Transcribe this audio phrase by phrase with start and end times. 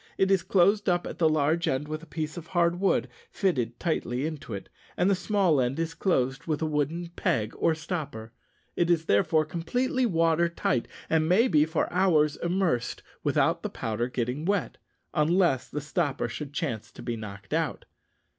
[0.17, 3.79] It is closed up at the large end with a piece of hard wood fitted
[3.79, 8.33] tightly into it, and the small end is closed with a wooden peg or stopper.
[8.75, 14.07] It is therefore completely water tight, and may be for hours immersed without the powder
[14.07, 14.79] getting wet,
[15.13, 17.85] unless the stopper should chance to be knocked out.